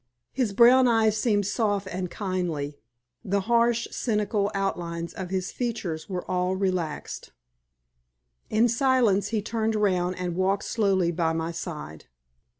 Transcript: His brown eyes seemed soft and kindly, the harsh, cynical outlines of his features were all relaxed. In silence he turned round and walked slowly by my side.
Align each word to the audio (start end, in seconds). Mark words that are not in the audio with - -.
His 0.33 0.51
brown 0.51 0.87
eyes 0.87 1.15
seemed 1.15 1.45
soft 1.45 1.85
and 1.87 2.09
kindly, 2.09 2.79
the 3.23 3.41
harsh, 3.41 3.87
cynical 3.91 4.49
outlines 4.55 5.13
of 5.13 5.29
his 5.29 5.51
features 5.51 6.09
were 6.09 6.25
all 6.25 6.55
relaxed. 6.55 7.31
In 8.49 8.67
silence 8.67 9.27
he 9.27 9.43
turned 9.43 9.75
round 9.75 10.17
and 10.17 10.35
walked 10.35 10.65
slowly 10.65 11.11
by 11.11 11.33
my 11.33 11.51
side. 11.51 12.05